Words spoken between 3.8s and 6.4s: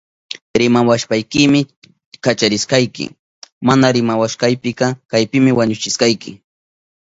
rimawashpaykika kaypimi wañuchishkayki.